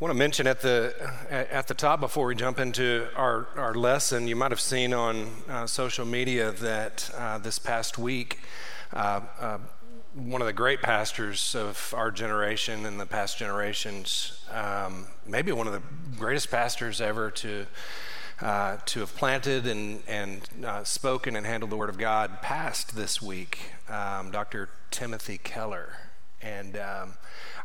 [0.00, 0.94] want to mention at the
[1.30, 5.28] at the top before we jump into our, our lesson, you might have seen on
[5.46, 8.40] uh, social media that uh, this past week,
[8.94, 9.58] uh, uh
[10.14, 15.66] one of the great pastors of our generation and the past generations, um, maybe one
[15.66, 15.82] of the
[16.18, 17.66] greatest pastors ever to
[18.40, 22.96] uh, to have planted and and uh, spoken and handled the Word of God, passed
[22.96, 24.70] this week, um, Dr.
[24.90, 25.92] Timothy Keller,
[26.40, 27.14] and um,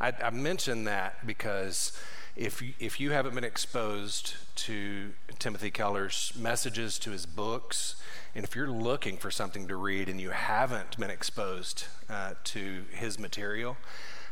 [0.01, 1.97] I, I mentioned that because
[2.35, 7.95] if you, if you haven't been exposed to Timothy Keller's messages, to his books,
[8.33, 12.83] and if you're looking for something to read and you haven't been exposed uh, to
[12.91, 13.77] his material,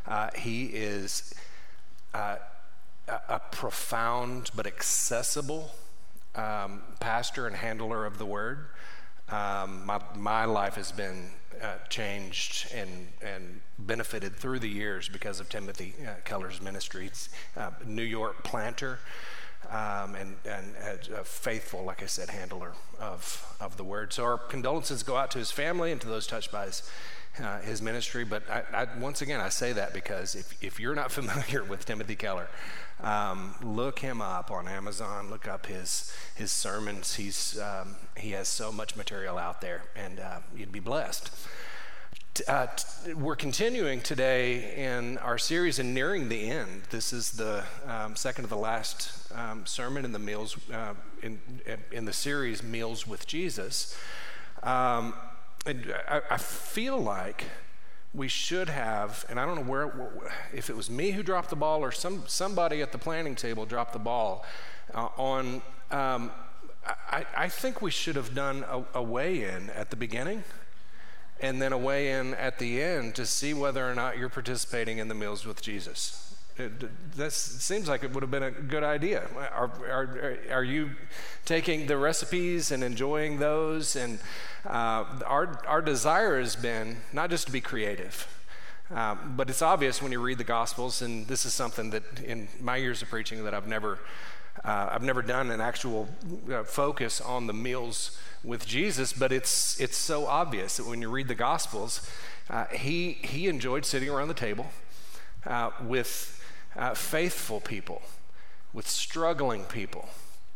[0.05, 1.33] uh, he is
[2.13, 2.35] uh,
[3.07, 5.71] a, profound but accessible
[6.35, 8.67] um, pastor and handler of the word.
[9.29, 11.29] Um, my, my life has been
[11.61, 17.09] uh, changed and, and benefited through the years because of Timothy uh, Keller's ministry.
[17.85, 18.99] New York planter
[19.69, 20.75] um, and, and
[21.15, 24.13] a faithful, like I said, handler of, of the word.
[24.13, 26.89] So our condolences go out to his family and to those touched by his,
[27.41, 28.23] uh, his ministry.
[28.23, 31.85] But I, I, once again, I say that because if, if you're not familiar with
[31.85, 32.49] Timothy Keller,
[33.03, 35.29] um, look him up on Amazon.
[35.29, 37.15] Look up his his sermons.
[37.15, 41.29] He's um, he has so much material out there, and uh, you'd be blessed.
[42.47, 46.81] Uh, t- we're continuing today in our series and nearing the end.
[46.89, 51.39] This is the um, second of the last um, sermon in the meals uh, in,
[51.91, 53.95] in the series Meals with Jesus.
[54.63, 55.13] Um,
[55.67, 57.45] I, I, feel like
[58.13, 61.55] we should have, and I don't know where, if it was me who dropped the
[61.55, 64.45] ball or some, somebody at the planning table dropped the ball
[64.93, 66.31] uh, on, um,
[66.85, 70.43] I, I, think we should have done a, a weigh in at the beginning
[71.39, 74.97] and then a weigh in at the end to see whether or not you're participating
[74.97, 76.22] in the meals with Jesus.
[76.55, 79.27] That seems like it would have been a good idea.
[79.55, 80.91] Are, are, are you
[81.45, 83.95] taking the recipes and enjoying those?
[83.95, 84.19] And
[84.65, 88.27] uh, our, our desire has been not just to be creative,
[88.91, 92.47] um, but it's obvious when you read the Gospels, and this is something that in
[92.61, 93.97] my years of preaching that I've never,
[94.63, 96.07] uh, I've never done an actual
[96.51, 101.09] uh, focus on the meals with Jesus, but it's, it's so obvious that when you
[101.09, 102.07] read the Gospels,
[102.51, 104.67] uh, he, he enjoyed sitting around the table
[105.47, 106.41] uh, with
[106.77, 108.01] uh, faithful people,
[108.73, 110.09] with struggling people,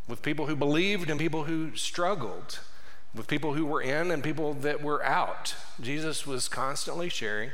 [0.08, 2.60] with people who believed and people who struggled,
[3.14, 5.56] with people who were in and people that were out.
[5.82, 7.52] Jesus was constantly sharing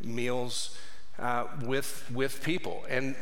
[0.00, 0.76] meals
[1.18, 2.84] uh, with, with people.
[2.88, 3.14] And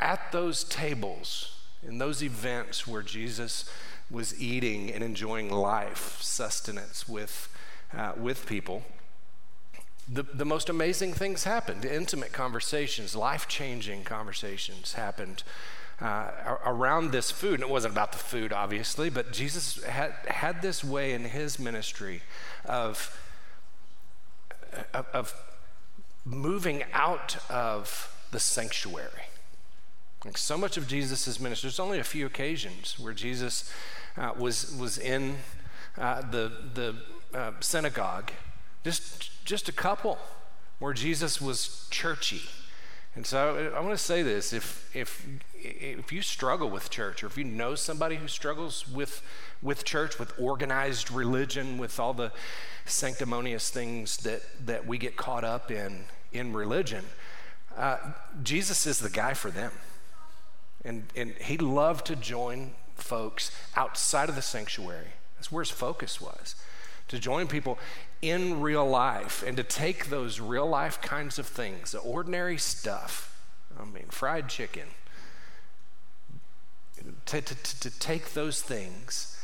[0.00, 1.56] at those tables,
[1.86, 3.68] in those events where Jesus
[4.10, 7.48] was eating and enjoying life, sustenance with,
[7.96, 8.82] uh, with people,
[10.08, 11.84] the, the most amazing things happened.
[11.84, 15.42] Intimate conversations, life changing conversations happened
[16.00, 16.30] uh,
[16.66, 17.54] around this food.
[17.54, 21.58] And it wasn't about the food, obviously, but Jesus had, had this way in his
[21.58, 22.22] ministry
[22.64, 23.18] of,
[24.92, 25.34] of, of
[26.24, 29.28] moving out of the sanctuary.
[30.24, 33.70] Like so much of Jesus' ministry, there's only a few occasions where Jesus
[34.16, 35.36] uh, was, was in
[35.98, 36.96] uh, the, the
[37.34, 38.32] uh, synagogue,
[38.84, 40.18] just just a couple
[40.78, 42.42] where Jesus was churchy.
[43.14, 47.22] And so I, I want to say this if, if, if you struggle with church,
[47.22, 49.22] or if you know somebody who struggles with,
[49.62, 52.32] with church, with organized religion, with all the
[52.86, 57.04] sanctimonious things that, that we get caught up in in religion,
[57.76, 57.96] uh,
[58.42, 59.70] Jesus is the guy for them.
[60.84, 65.12] And, and he loved to join folks outside of the sanctuary.
[65.36, 66.56] That's where his focus was
[67.08, 67.78] to join people
[68.30, 73.40] in real life and to take those real life kinds of things, the ordinary stuff,
[73.78, 74.86] I mean, fried chicken,
[77.26, 79.38] to, to, to take those things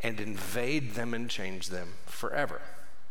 [0.00, 2.60] and invade them and change them forever.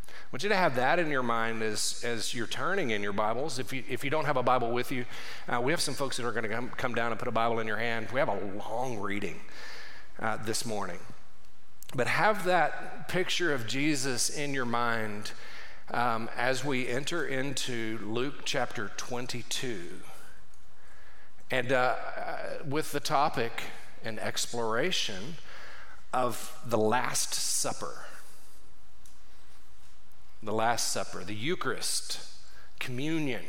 [0.07, 3.13] I want you to have that in your mind as, as you're turning in your
[3.13, 3.59] Bibles.
[3.59, 5.05] If you, if you don't have a Bible with you,
[5.47, 7.31] uh, we have some folks that are going to come, come down and put a
[7.31, 8.08] Bible in your hand.
[8.11, 8.40] We have a
[8.70, 9.40] long reading
[10.20, 10.99] uh, this morning.
[11.95, 15.31] But have that picture of Jesus in your mind
[15.91, 19.99] um, as we enter into Luke chapter 22.
[21.51, 21.95] And uh,
[22.67, 23.63] with the topic
[24.03, 25.35] and exploration
[26.11, 28.05] of the Last Supper.
[30.41, 32.19] The Last Supper, the Eucharist,
[32.79, 33.43] communion.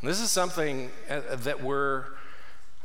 [0.00, 2.04] And this is something uh, that we're,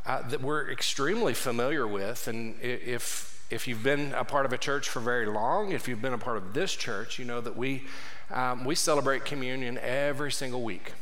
[0.06, 2.28] uh, that we're extremely familiar with.
[2.28, 6.02] And if if you've been a part of a church for very long, if you've
[6.02, 7.84] been a part of this church, you know that we,
[8.32, 10.94] um, we celebrate communion every single week.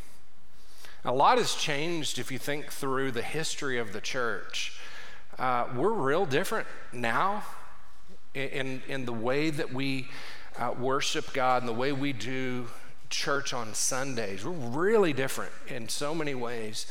[1.04, 4.80] A lot has changed if you think through the history of the church.
[5.38, 7.44] Uh, we're real different now
[8.34, 10.08] in, in the way that we
[10.58, 12.68] uh, worship God and the way we do
[13.10, 14.46] church on Sundays.
[14.46, 16.88] We're really different in so many ways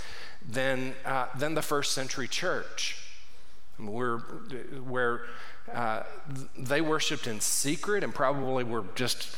[0.47, 3.06] than, uh, than the first century church.
[3.78, 5.23] We're, where
[5.73, 6.05] uh,
[6.56, 9.28] they worshiped in secret and probably were just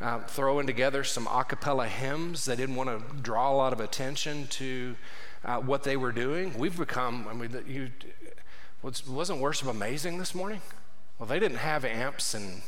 [0.00, 2.44] uh, throwing together some a cappella hymns.
[2.44, 4.96] They didn't want to draw a lot of attention to
[5.44, 6.58] uh, what they were doing.
[6.58, 7.90] We've become, I mean, you,
[8.82, 10.60] wasn't worship amazing this morning?
[11.18, 12.62] Well, they didn't have amps and,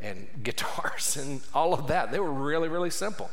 [0.00, 2.12] and guitars and all of that.
[2.12, 3.30] They were really, really simple.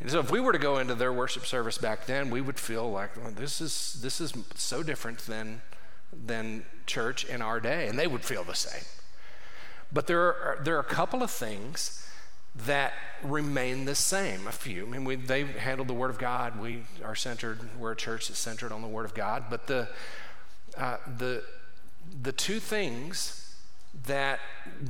[0.00, 2.58] And so if we were to go into their worship service back then, we would
[2.58, 5.60] feel like well, this is this is so different than
[6.12, 8.84] than church in our day, and they would feel the same.
[9.92, 12.04] But there are there are a couple of things
[12.54, 14.46] that remain the same.
[14.46, 14.86] A few.
[14.86, 16.60] I mean, we, they handled the Word of God.
[16.60, 17.60] We are centered.
[17.78, 19.44] We're a church that's centered on the Word of God.
[19.48, 19.88] But the
[20.76, 21.44] uh, the
[22.22, 23.56] the two things
[24.06, 24.40] that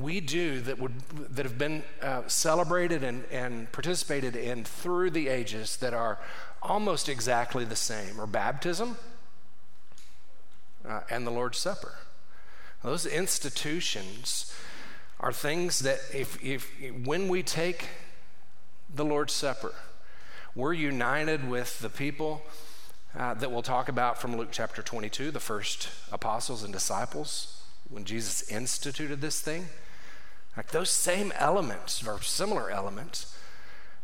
[0.01, 0.99] we do that would
[1.31, 6.19] that have been uh, celebrated and, and participated in through the ages that are
[6.63, 8.97] almost exactly the same are baptism
[10.89, 11.95] uh, and the Lord's Supper.
[12.83, 14.55] Those institutions
[15.21, 16.73] are things that if, if
[17.05, 17.89] when we take
[18.93, 19.75] the Lord's Supper,
[20.55, 22.43] we're united with the people
[23.17, 28.05] uh, that we'll talk about from Luke chapter 22, the first apostles and disciples, when
[28.05, 29.67] Jesus instituted this thing.
[30.57, 33.37] Like those same elements, or similar elements,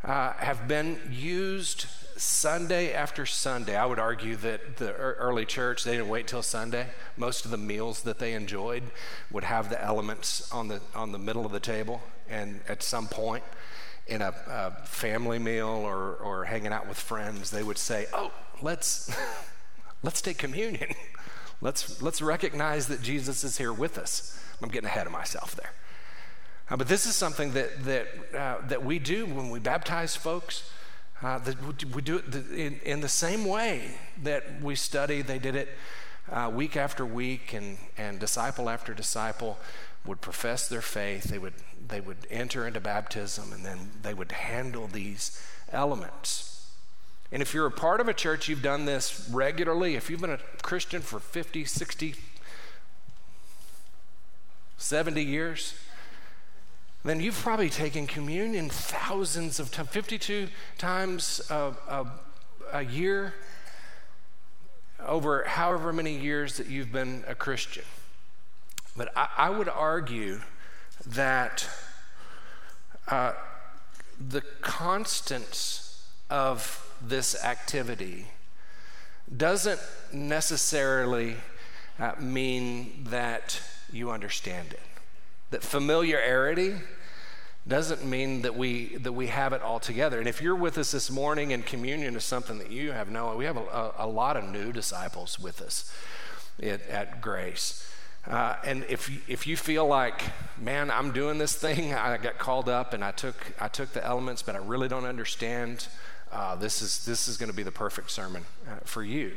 [0.03, 1.87] uh, have been used
[2.17, 3.77] Sunday after Sunday.
[3.77, 6.87] I would argue that the early church, they didn't wait till Sunday.
[7.17, 8.85] Most of the meals that they enjoyed
[9.31, 12.03] would have the elements on the, on the middle of the table.
[12.29, 13.45] And at some point
[14.07, 18.33] in a, a family meal or, or hanging out with friends, they would say, Oh,
[18.63, 19.15] let's,
[20.03, 20.95] let's take communion.
[21.61, 24.39] Let's, let's recognize that Jesus is here with us.
[24.61, 25.73] I'm getting ahead of myself there.
[26.69, 28.07] Uh, but this is something that, that,
[28.37, 30.71] uh, that we do when we baptize folks.
[31.25, 31.41] Uh,
[31.95, 33.93] we do it in, in, the same way
[34.23, 35.23] that we study.
[35.23, 35.71] They did it
[36.31, 39.57] uh, week after week, and, and disciple after disciple
[40.05, 41.25] would profess their faith.
[41.25, 41.55] They would,
[41.89, 45.43] they would enter into baptism, and then they would handle these
[45.73, 46.69] elements.
[47.33, 49.95] And if you're a part of a church, you've done this regularly.
[49.95, 52.17] If you've been a Christian for 50, 60,
[54.77, 55.73] 70 years,
[57.05, 60.49] then you've probably taken communion thousands of times, 52
[60.79, 62.07] times a, a,
[62.73, 63.35] a year
[65.07, 67.85] over however many years that you've been a Christian.
[68.97, 70.41] But I, I would argue
[71.07, 71.69] that
[73.09, 73.33] uh,
[74.19, 78.27] the constants of this activity
[79.37, 79.81] doesn't
[80.13, 81.37] necessarily
[81.99, 83.61] uh, mean that
[83.93, 84.81] you understand it.
[85.51, 86.75] That familiarity
[87.67, 90.19] doesn't mean that we that we have it all together.
[90.19, 93.35] And if you're with us this morning and communion is something that you have no,
[93.37, 95.95] we have a, a, lot of new disciples with us
[96.63, 97.89] at, at Grace.
[98.27, 100.23] Uh, and if if you feel like,
[100.59, 104.05] man, I'm doing this thing, I got called up and I took I took the
[104.05, 105.87] elements, but I really don't understand
[106.35, 109.33] uh, this is, this is going to be the perfect sermon uh, for you.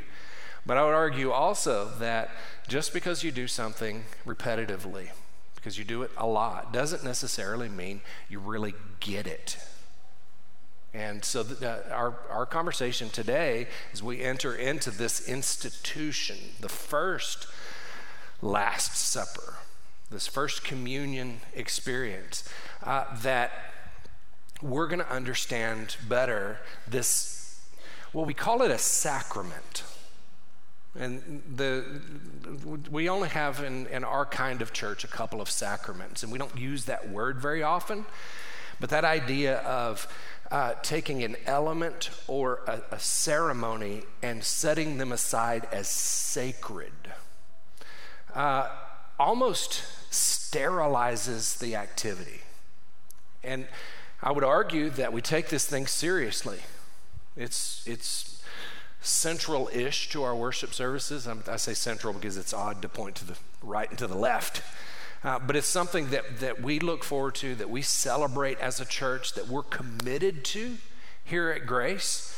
[0.66, 2.30] But I would argue also that
[2.66, 5.10] just because you do something repetitively,
[5.58, 9.58] because you do it a lot, doesn't necessarily mean you really get it.
[10.94, 17.46] And so, uh, our, our conversation today, as we enter into this institution, the first
[18.40, 19.54] Last Supper,
[20.10, 22.48] this first communion experience,
[22.84, 23.52] uh, that
[24.62, 27.60] we're going to understand better this,
[28.12, 29.82] well, we call it a sacrament.
[30.98, 31.84] And the,
[32.90, 36.38] we only have in, in our kind of church a couple of sacraments, and we
[36.38, 38.04] don't use that word very often.
[38.80, 40.06] But that idea of
[40.50, 46.92] uh, taking an element or a, a ceremony and setting them aside as sacred
[48.34, 48.68] uh,
[49.18, 52.40] almost sterilizes the activity.
[53.44, 53.66] And
[54.22, 56.60] I would argue that we take this thing seriously.
[57.36, 58.27] It's, it's
[59.00, 61.26] central ish to our worship services.
[61.26, 64.62] I say central because it's odd to point to the right and to the left.
[65.24, 68.84] Uh, but it's something that, that we look forward to, that we celebrate as a
[68.84, 70.76] church, that we're committed to
[71.24, 72.37] here at Grace.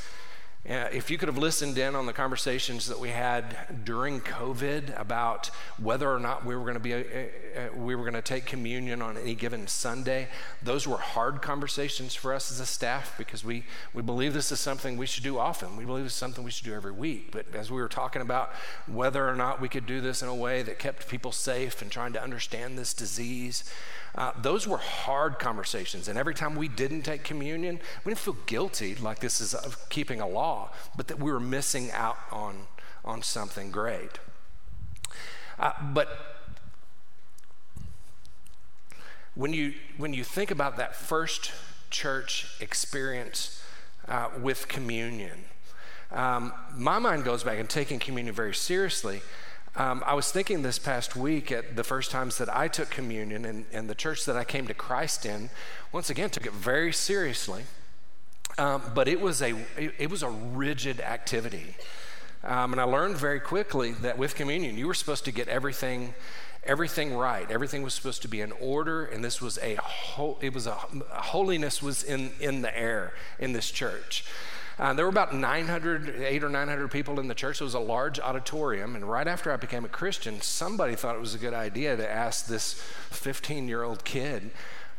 [0.68, 4.98] Uh, if you could have listened in on the conversations that we had during COVID
[5.00, 8.12] about whether or not we were going to be a, a, a, we were going
[8.12, 10.28] to take communion on any given Sunday,
[10.62, 13.64] those were hard conversations for us as a staff because we
[13.94, 15.78] we believe this is something we should do often.
[15.78, 17.30] We believe it's something we should do every week.
[17.32, 18.52] But as we were talking about
[18.86, 21.90] whether or not we could do this in a way that kept people safe and
[21.90, 23.64] trying to understand this disease,
[24.14, 26.08] uh, those were hard conversations.
[26.08, 29.54] And every time we didn't take communion, we didn't feel guilty like this is
[29.88, 32.66] keeping a law, but that we were missing out on,
[33.04, 34.18] on something great.
[35.58, 36.08] Uh, but
[39.34, 41.52] when you, when you think about that first
[41.90, 43.62] church experience
[44.08, 45.44] uh, with communion,
[46.10, 49.22] um, my mind goes back and taking communion very seriously
[49.76, 53.44] um, I was thinking this past week at the first times that I took communion
[53.44, 55.50] and, and the church that I came to Christ in,
[55.92, 57.64] once again, took it very seriously.
[58.58, 61.76] Um, but it was a it, it was a rigid activity,
[62.42, 66.14] um, and I learned very quickly that with communion, you were supposed to get everything
[66.64, 67.50] everything right.
[67.50, 70.76] Everything was supposed to be in order, and this was a ho- it was a,
[71.12, 74.24] a holiness was in in the air in this church.
[74.78, 77.60] Uh, there were about 900, eight or 900 people in the church.
[77.60, 78.96] It was a large auditorium.
[78.96, 82.10] And right after I became a Christian, somebody thought it was a good idea to
[82.10, 82.74] ask this
[83.10, 84.50] 15 year old kid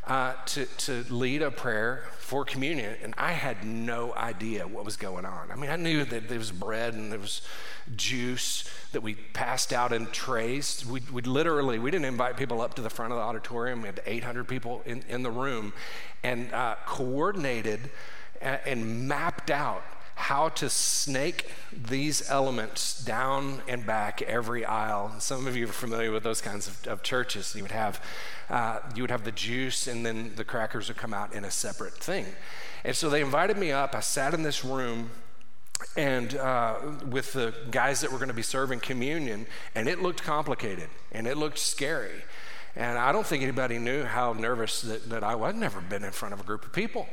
[0.06, 2.96] uh, to, to lead a prayer for communion.
[3.02, 5.50] And I had no idea what was going on.
[5.50, 7.42] I mean, I knew that there was bread and there was
[7.96, 10.84] juice that we passed out in trays.
[10.86, 13.82] We, we literally, we didn't invite people up to the front of the auditorium.
[13.82, 15.72] We had 800 people in, in the room
[16.22, 17.90] and uh, coordinated
[18.42, 19.82] and mapped out
[20.14, 25.12] how to snake these elements down and back every aisle.
[25.18, 27.54] Some of you are familiar with those kinds of, of churches.
[27.56, 28.04] You would have
[28.50, 31.50] uh, you would have the juice, and then the crackers would come out in a
[31.50, 32.26] separate thing.
[32.84, 33.94] And so they invited me up.
[33.94, 35.10] I sat in this room.
[35.96, 36.76] And uh,
[37.10, 41.26] with the guys that were going to be serving communion, and it looked complicated and
[41.26, 42.22] it looked scary.
[42.76, 45.54] And I don't think anybody knew how nervous that, that I was.
[45.54, 47.08] I'd never been in front of a group of people.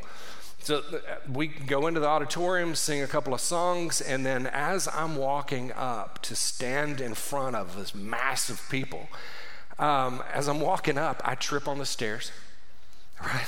[0.61, 0.99] So uh,
[1.31, 5.71] we go into the auditorium, sing a couple of songs, and then as I'm walking
[5.71, 9.07] up to stand in front of this massive people,
[9.79, 12.31] um, as I'm walking up, I trip on the stairs.
[13.21, 13.45] Right?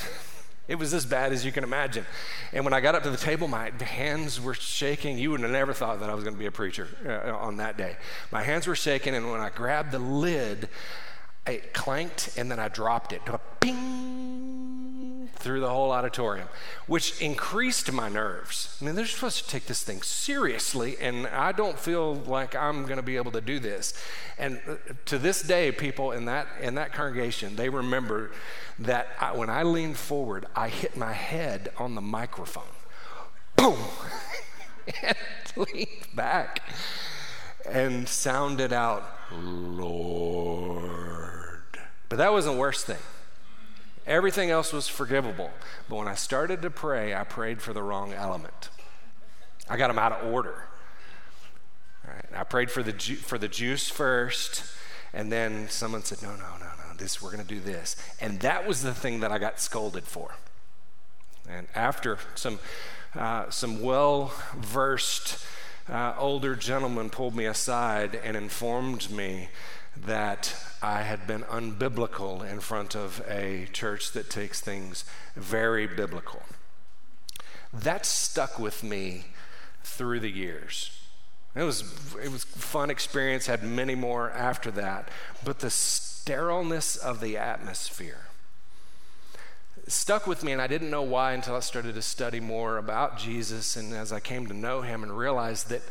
[0.68, 2.06] It was as bad as you can imagine.
[2.53, 5.18] And when I got up to the table, my hands were shaking.
[5.18, 7.58] You would have never thought that I was going to be a preacher uh, on
[7.58, 7.98] that day.
[8.32, 10.70] My hands were shaking, and when I grabbed the lid,
[11.48, 13.22] it clanked, and then I dropped it.
[13.60, 14.90] Ping!
[15.35, 16.47] Through the whole auditorium,
[16.88, 18.77] which increased my nerves.
[18.81, 22.83] I mean, they're supposed to take this thing seriously, and I don't feel like I'm
[22.83, 23.93] going to be able to do this.
[24.38, 28.31] And uh, to this day, people in that in that congregation, they remember
[28.79, 32.63] that I, when I leaned forward, I hit my head on the microphone.
[33.55, 33.77] Boom!
[35.03, 35.17] and
[35.55, 36.61] leaned back
[37.69, 40.91] and sounded out, Lord.
[42.09, 42.97] But that wasn't the worst thing.
[44.08, 45.51] Everything else was forgivable.
[45.88, 48.70] But when I started to pray, I prayed for the wrong element.
[49.70, 50.65] I got them out of order.
[52.36, 54.63] I prayed for the, ju- for the juice first,
[55.13, 57.96] and then someone said, No, no, no, no, this, we're going to do this.
[58.20, 60.36] And that was the thing that I got scolded for.
[61.50, 62.60] And after some,
[63.15, 65.46] uh, some well versed
[65.89, 69.50] uh, older gentleman pulled me aside and informed me
[69.95, 75.05] that I had been unbiblical in front of a church that takes things
[75.36, 76.43] very biblical.
[77.74, 79.25] That stuck with me
[79.83, 80.98] through the years.
[81.55, 81.81] It was
[82.24, 85.10] it was fun experience, had many more after that,
[85.43, 88.25] but the sterileness of the atmosphere
[89.88, 93.17] stuck with me and I didn't know why until I started to study more about
[93.17, 95.81] Jesus and as I came to know him and realized that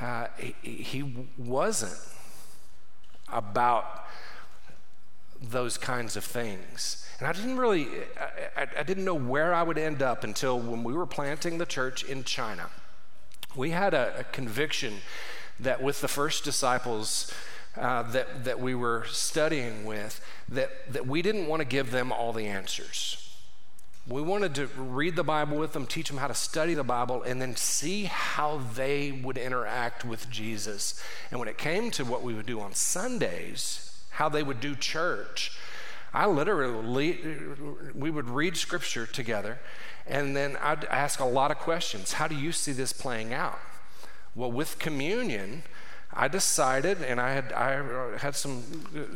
[0.00, 1.98] uh, he, he wasn't
[3.32, 4.06] about
[5.40, 7.06] those kinds of things.
[7.18, 7.88] And I didn't really,
[8.56, 11.66] I, I, didn't know where I would end up until when we were planting the
[11.66, 12.68] church in China.
[13.54, 14.94] We had a, a conviction
[15.60, 17.32] that with the first disciples
[17.76, 22.12] uh, that, that we were studying with, that, that we didn't want to give them
[22.12, 23.21] all the answers.
[24.06, 27.22] We wanted to read the Bible with them, teach them how to study the Bible,
[27.22, 31.00] and then see how they would interact with Jesus.
[31.30, 34.74] And when it came to what we would do on Sundays, how they would do
[34.74, 35.56] church,
[36.12, 37.20] I literally,
[37.94, 39.60] we would read scripture together,
[40.06, 42.14] and then I'd ask a lot of questions.
[42.14, 43.60] How do you see this playing out?
[44.34, 45.62] Well, with communion,
[46.14, 48.62] I decided, and I had, I had some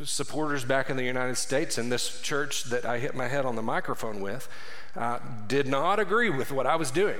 [0.03, 3.55] supporters back in the United States in this church that I hit my head on
[3.55, 4.49] the microphone with,
[4.95, 7.19] uh, did not agree with what I was doing.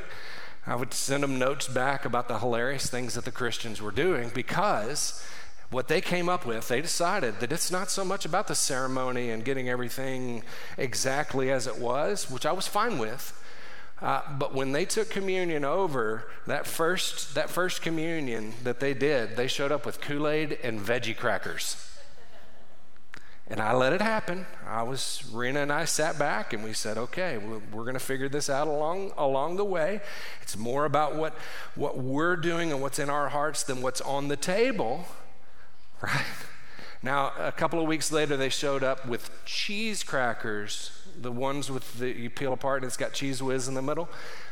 [0.65, 4.31] I would send them notes back about the hilarious things that the Christians were doing
[4.33, 5.23] because
[5.69, 9.29] what they came up with, they decided that it's not so much about the ceremony
[9.29, 10.43] and getting everything
[10.77, 13.36] exactly as it was, which I was fine with.
[14.01, 19.35] Uh, but when they took communion over, that first, that first communion that they did,
[19.35, 21.83] they showed up with Kool Aid and veggie crackers.
[23.49, 24.45] And I let it happen.
[24.67, 27.99] I was, Rena and I sat back and we said, okay, we're, we're going to
[27.99, 30.01] figure this out along, along the way.
[30.41, 31.33] It's more about what,
[31.75, 35.05] what we're doing and what's in our hearts than what's on the table,
[36.01, 36.25] right?
[37.01, 41.99] Now, a couple of weeks later, they showed up with cheese crackers, the ones with
[41.99, 44.09] the, you peel apart and it's got Cheez Whiz in the middle.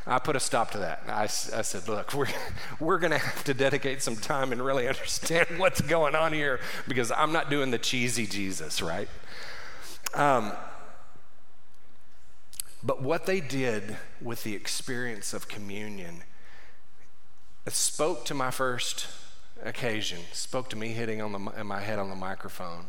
[0.08, 1.04] I put a stop to that.
[1.08, 2.28] I, I said, look, we're,
[2.80, 6.60] we're going to have to dedicate some time and really understand what's going on here
[6.88, 9.08] because I'm not doing the cheesy Jesus, right?
[10.14, 10.54] Um,
[12.84, 16.24] but what they did with the experience of communion,
[17.68, 19.08] spoke to my first
[19.64, 22.86] occasion, spoke to me hitting on the, my head on the microphone,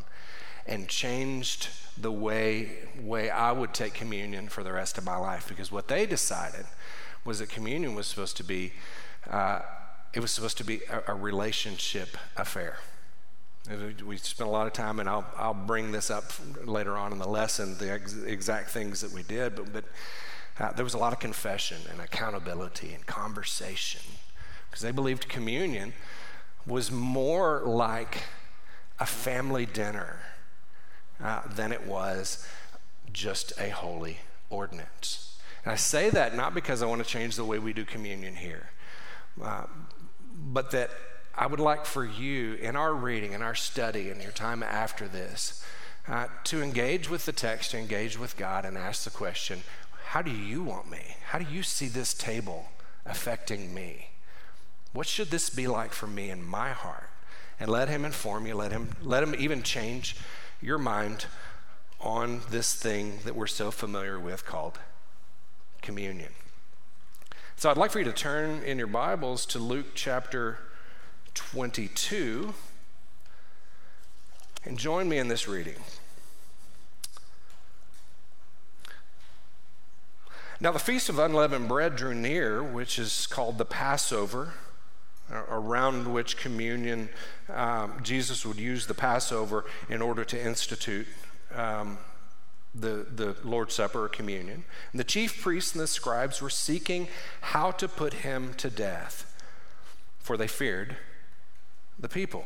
[0.67, 2.69] and changed the way,
[3.01, 5.47] way I would take communion for the rest of my life.
[5.47, 6.65] Because what they decided
[7.25, 8.73] was that communion was supposed to be,
[9.29, 9.61] uh,
[10.13, 12.77] it was supposed to be a, a relationship affair.
[14.05, 16.31] We spent a lot of time, and I'll, I'll bring this up
[16.63, 19.83] later on in the lesson, the ex- exact things that we did, but, but
[20.59, 24.01] uh, there was a lot of confession and accountability and conversation
[24.69, 25.93] because they believed communion
[26.65, 28.23] was more like
[28.99, 30.19] a family dinner
[31.23, 32.47] uh, than it was
[33.11, 34.17] just a holy
[34.49, 35.37] ordinance.
[35.63, 38.35] And I say that not because I want to change the way we do communion
[38.35, 38.69] here,
[39.41, 39.65] uh,
[40.33, 40.91] but that
[41.35, 45.07] I would like for you in our reading, in our study, in your time after
[45.07, 45.63] this,
[46.07, 49.59] uh, to engage with the text, to engage with God, and ask the question
[50.07, 51.17] How do you want me?
[51.27, 52.69] How do you see this table
[53.05, 54.09] affecting me?
[54.93, 57.09] What should this be like for me in my heart?
[57.59, 60.15] And let Him inform you, let Him, let him even change
[60.61, 61.25] your mind
[61.99, 64.79] on this thing that we're so familiar with called
[65.81, 66.31] communion.
[67.55, 70.59] So I'd like for you to turn in your Bibles to Luke chapter
[71.33, 72.53] 22
[74.65, 75.77] and join me in this reading.
[80.59, 84.53] Now, the Feast of Unleavened Bread drew near, which is called the Passover,
[85.31, 87.09] around which communion,
[87.53, 91.07] um, Jesus would use the Passover in order to institute
[91.53, 91.97] um,
[92.73, 94.63] the, the Lord's Supper or communion.
[94.91, 97.07] And the chief priests and the scribes were seeking
[97.41, 99.33] how to put him to death,
[100.19, 100.95] for they feared
[101.99, 102.45] the people.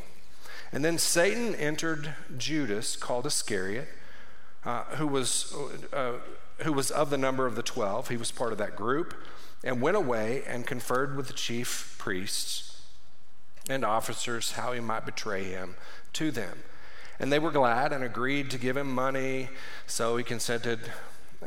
[0.71, 3.89] And then Satan entered Judas, called Iscariot,
[4.63, 5.53] uh, who, was,
[5.91, 6.13] uh,
[6.59, 8.07] who was of the number of the twelve.
[8.07, 9.13] He was part of that group,
[9.63, 12.70] and went away and conferred with the chief priests
[13.69, 15.75] and officers how he might betray him
[16.13, 16.63] to them.
[17.19, 19.49] And they were glad and agreed to give him money,
[19.85, 20.79] so he consented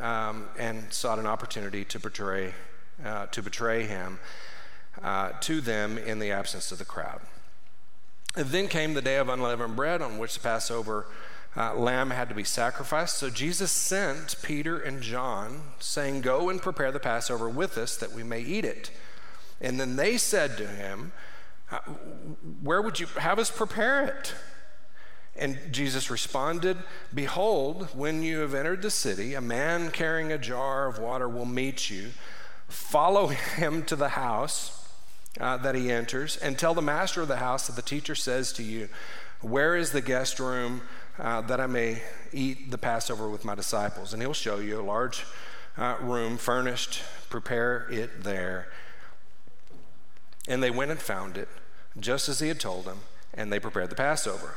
[0.01, 2.55] um, and sought an opportunity to betray,
[3.05, 4.21] uh, to betray him
[5.03, 7.21] uh, to them in the absence of the crowd.
[8.37, 11.07] And then came the day of unleavened bread on which the Passover
[11.57, 13.19] uh, lamb had to be sacrificed.
[13.19, 18.13] So Jesus sent Peter and John, saying, Go and prepare the Passover with us that
[18.13, 18.91] we may eat it.
[19.61, 21.13] And then they said to him,
[22.63, 24.35] Where would you have us prepare it?
[25.37, 26.77] And Jesus responded,
[27.13, 31.45] Behold, when you have entered the city, a man carrying a jar of water will
[31.45, 32.11] meet you.
[32.69, 34.89] Follow him to the house
[35.41, 38.53] uh, that he enters, and tell the master of the house that the teacher says
[38.53, 38.89] to you,
[39.41, 40.83] Where is the guest room
[41.19, 44.13] uh, that I may eat the Passover with my disciples?
[44.13, 45.25] And he'll show you a large
[45.77, 47.03] uh, room furnished.
[47.29, 48.69] Prepare it there.
[50.47, 51.49] And they went and found it,
[51.99, 53.01] just as he had told them,
[53.33, 54.57] and they prepared the Passover.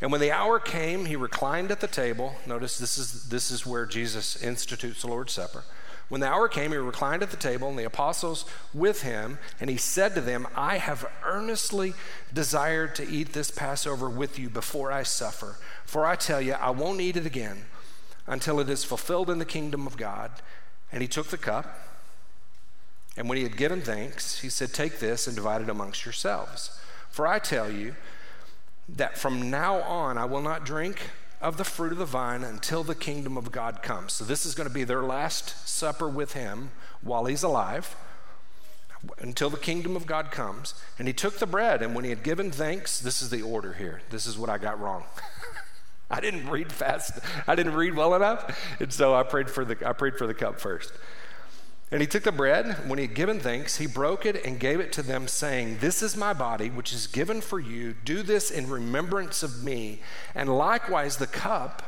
[0.00, 2.34] And when the hour came, he reclined at the table.
[2.46, 5.64] Notice this is, this is where Jesus institutes the Lord's Supper.
[6.08, 9.70] When the hour came, he reclined at the table, and the apostles with him, and
[9.70, 11.94] he said to them, I have earnestly
[12.32, 15.56] desired to eat this Passover with you before I suffer.
[15.86, 17.64] For I tell you, I won't eat it again
[18.26, 20.30] until it is fulfilled in the kingdom of God.
[20.92, 21.78] And he took the cup,
[23.16, 26.78] and when he had given thanks, he said, Take this and divide it amongst yourselves.
[27.10, 27.94] For I tell you,
[28.88, 32.82] that from now on I will not drink of the fruit of the vine until
[32.82, 34.12] the kingdom of God comes.
[34.14, 36.70] So this is going to be their last supper with him
[37.02, 37.96] while he's alive
[39.18, 40.74] until the kingdom of God comes.
[40.98, 43.74] And he took the bread, and when he had given thanks, this is the order
[43.74, 44.00] here.
[44.10, 45.04] This is what I got wrong.
[46.10, 47.18] I didn't read fast.
[47.46, 50.34] I didn't read well enough, and so I prayed for the I prayed for the
[50.34, 50.92] cup first.
[51.90, 52.88] And he took the bread.
[52.88, 56.02] When he had given thanks, he broke it and gave it to them, saying, This
[56.02, 57.94] is my body, which is given for you.
[58.04, 60.00] Do this in remembrance of me.
[60.34, 61.82] And likewise the cup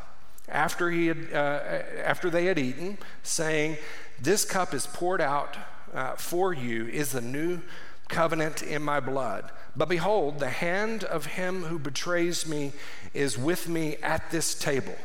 [0.48, 1.60] after, he had, uh,
[2.04, 3.78] after they had eaten, saying,
[4.20, 5.56] This cup is poured out
[5.92, 7.62] uh, for you, is the new
[8.08, 9.50] covenant in my blood.
[9.74, 12.72] But behold, the hand of him who betrays me
[13.12, 14.96] is with me at this table.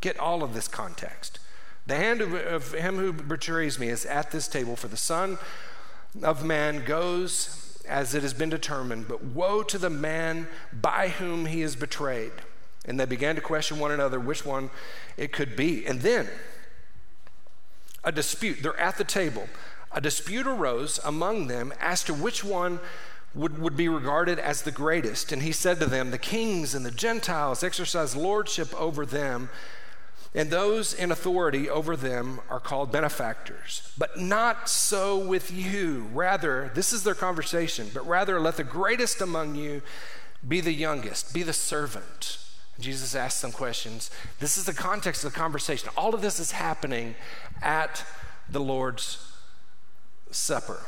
[0.00, 1.38] Get all of this context.
[1.88, 5.38] The hand of, of him who betrays me is at this table, for the Son
[6.22, 11.46] of Man goes as it has been determined, but woe to the man by whom
[11.46, 12.32] he is betrayed.
[12.84, 14.70] And they began to question one another which one
[15.16, 15.86] it could be.
[15.86, 16.28] And then
[18.04, 19.48] a dispute, they're at the table.
[19.90, 22.80] A dispute arose among them as to which one
[23.34, 25.32] would, would be regarded as the greatest.
[25.32, 29.48] And he said to them, The kings and the Gentiles exercise lordship over them,
[30.34, 33.92] and those in authority over them are called benefactors.
[33.96, 36.08] But not so with you.
[36.12, 39.82] Rather, this is their conversation, but rather let the greatest among you
[40.46, 42.38] be the youngest, be the servant.
[42.78, 44.10] Jesus asked some questions.
[44.38, 45.88] This is the context of the conversation.
[45.96, 47.16] All of this is happening
[47.60, 48.04] at
[48.48, 49.24] the Lord's
[50.30, 50.80] Supper.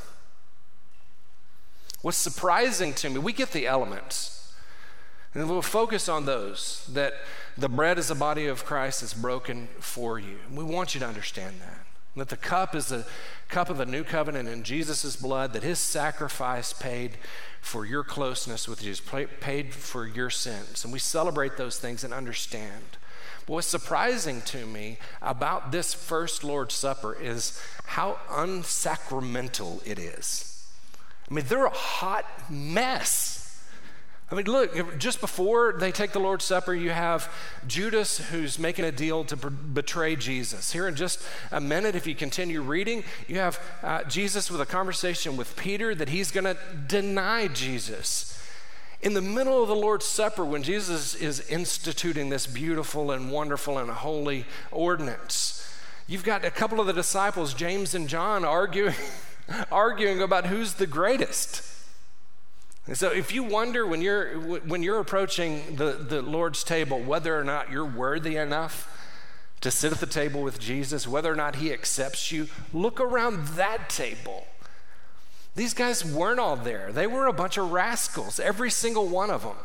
[2.02, 4.39] What's surprising to me, we get the elements,
[5.34, 7.14] and we'll focus on those that
[7.56, 10.38] the bread is the body of Christ that's broken for you.
[10.52, 11.86] We want you to understand that.
[12.16, 13.06] That the cup is the
[13.48, 17.12] cup of the new covenant in Jesus' blood, that his sacrifice paid
[17.60, 19.00] for your closeness with Jesus,
[19.40, 20.82] paid for your sins.
[20.82, 22.82] And we celebrate those things and understand.
[23.46, 30.66] But what's surprising to me about this first Lord's Supper is how unsacramental it is.
[31.30, 33.39] I mean, they're a hot mess.
[34.30, 37.32] I mean, look, just before they take the Lord's Supper, you have
[37.66, 40.70] Judas who's making a deal to betray Jesus.
[40.70, 44.66] Here in just a minute, if you continue reading, you have uh, Jesus with a
[44.66, 48.40] conversation with Peter that he's going to deny Jesus.
[49.02, 53.78] In the middle of the Lord's Supper, when Jesus is instituting this beautiful and wonderful
[53.78, 55.68] and holy ordinance,
[56.06, 58.94] you've got a couple of the disciples, James and John, arguing,
[59.72, 61.69] arguing about who's the greatest.
[62.90, 67.38] And so if you wonder when you're, when you're approaching the, the Lord's table whether
[67.38, 68.88] or not you're worthy enough
[69.60, 73.46] to sit at the table with Jesus, whether or not he accepts you, look around
[73.50, 74.44] that table.
[75.54, 76.90] These guys weren't all there.
[76.90, 79.56] They were a bunch of rascals, every single one of them.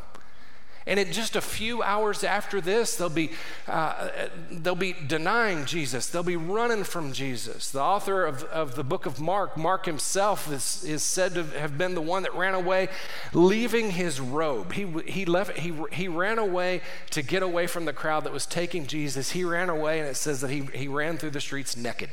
[0.88, 3.32] And in just a few hours after this, they'll be,
[3.68, 4.10] uh,
[4.52, 6.08] they'll be denying Jesus.
[6.08, 7.72] They'll be running from Jesus.
[7.72, 11.76] The author of, of the book of Mark, Mark himself, is, is said to have
[11.76, 12.90] been the one that ran away,
[13.34, 14.74] leaving his robe.
[14.74, 18.46] He, he, left, he, he ran away to get away from the crowd that was
[18.46, 19.32] taking Jesus.
[19.32, 22.12] He ran away, and it says that he, he ran through the streets naked.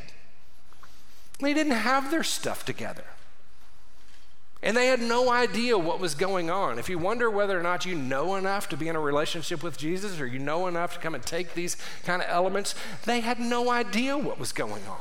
[1.41, 3.05] They didn't have their stuff together.
[4.62, 6.79] And they had no idea what was going on.
[6.79, 9.77] If you wonder whether or not you know enough to be in a relationship with
[9.77, 13.40] Jesus or you know enough to come and take these kind of elements, they had
[13.40, 15.01] no idea what was going on.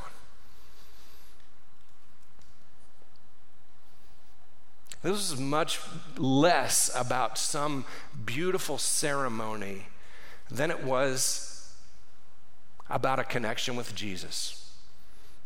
[5.02, 5.80] This is much
[6.16, 7.84] less about some
[8.24, 9.86] beautiful ceremony
[10.48, 11.74] than it was
[12.88, 14.61] about a connection with Jesus.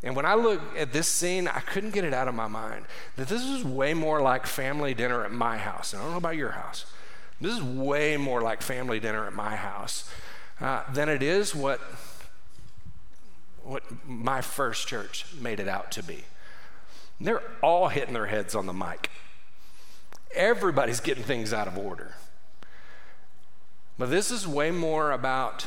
[0.03, 2.85] And when I look at this scene, I couldn't get it out of my mind
[3.17, 5.93] that this is way more like family dinner at my house.
[5.93, 6.85] And I don't know about your house.
[7.41, 10.11] This is way more like family dinner at my house
[10.61, 11.81] uh, than it is what,
[13.63, 16.25] what my first church made it out to be.
[17.21, 19.11] They're all hitting their heads on the mic.
[20.35, 22.15] Everybody's getting things out of order.
[23.99, 25.67] But this is way more about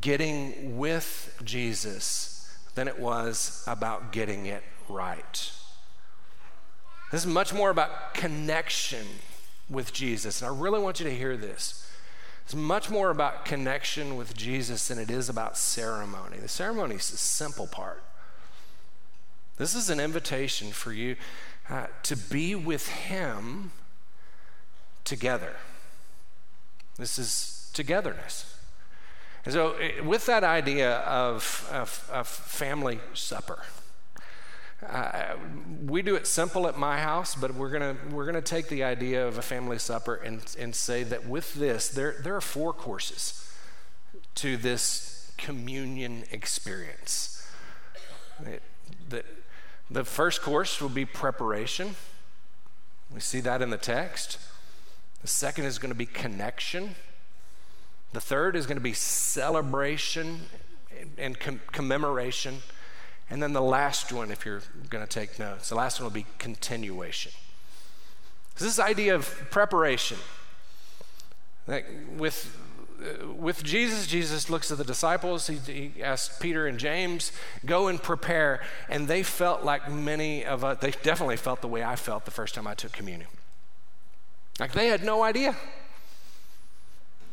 [0.00, 2.29] getting with Jesus
[2.80, 5.52] than it was about getting it right.
[7.12, 9.06] This is much more about connection
[9.68, 10.40] with Jesus.
[10.40, 11.86] And I really want you to hear this.
[12.42, 16.38] It's much more about connection with Jesus than it is about ceremony.
[16.38, 18.02] The ceremony is the simple part.
[19.58, 21.16] This is an invitation for you
[21.68, 23.72] uh, to be with Him
[25.04, 25.56] together.
[26.96, 28.49] This is togetherness.
[29.44, 33.64] And so, eh, with that idea of, of family supper,
[34.86, 35.36] uh,
[35.84, 39.26] we do it simple at my house, but we're gonna we're gonna take the idea
[39.26, 43.52] of a family supper and and say that with this, there there are four courses
[44.36, 47.46] to this communion experience.
[48.46, 48.62] It,
[49.08, 49.24] the,
[49.90, 51.94] the first course will be preparation.
[53.12, 54.38] We see that in the text.
[55.22, 56.94] The second is going to be connection.
[58.12, 60.40] The third is going to be celebration
[61.16, 62.58] and com- commemoration.
[63.30, 66.14] And then the last one, if you're going to take notes, the last one will
[66.14, 67.32] be continuation.
[68.56, 70.18] This idea of preparation.
[72.16, 72.58] With,
[73.00, 75.46] uh, with Jesus, Jesus looks at the disciples.
[75.46, 75.54] He,
[75.92, 77.32] he asks Peter and James,
[77.64, 78.60] go and prepare.
[78.88, 82.32] And they felt like many of us, they definitely felt the way I felt the
[82.32, 83.30] first time I took communion.
[84.58, 85.56] Like they had no idea.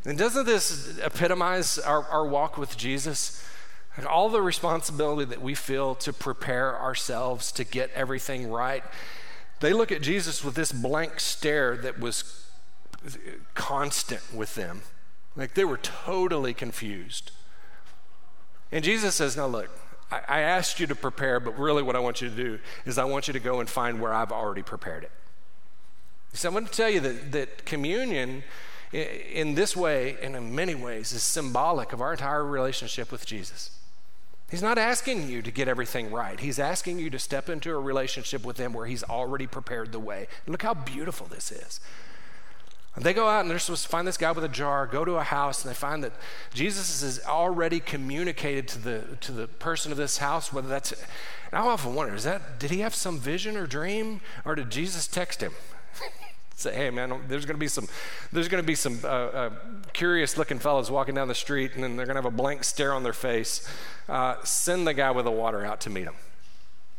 [0.07, 3.43] And doesn't this epitomize our, our walk with Jesus?
[3.97, 8.85] Like all the responsibility that we feel to prepare ourselves to get everything right.
[9.59, 12.45] They look at Jesus with this blank stare that was
[13.53, 14.81] constant with them.
[15.35, 17.31] Like they were totally confused.
[18.71, 19.69] And Jesus says, Now look,
[20.09, 22.97] I, I asked you to prepare, but really what I want you to do is
[22.97, 25.11] I want you to go and find where I've already prepared it.
[26.31, 28.43] So I'm going to tell you that, that communion
[28.91, 33.71] in this way and in many ways is symbolic of our entire relationship with Jesus.
[34.49, 36.39] He's not asking you to get everything right.
[36.39, 39.99] He's asking you to step into a relationship with Him where He's already prepared the
[39.99, 40.27] way.
[40.47, 41.81] look how beautiful this is.
[42.95, 45.05] And they go out and they're supposed to find this guy with a jar, go
[45.05, 46.13] to a house, and they find that
[46.51, 50.93] Jesus has already communicated to the, to the person of this house, whether that's.
[51.53, 55.07] I often wonder, is that, did he have some vision or dream, or did Jesus
[55.07, 55.53] text him?
[56.57, 57.87] say, hey man, there's going to be some,
[58.31, 59.49] there's to be some uh, uh,
[59.93, 62.93] curious-looking fellows walking down the street, and then they're going to have a blank stare
[62.93, 63.67] on their face.
[64.09, 66.15] Uh, send the guy with the water out to meet them.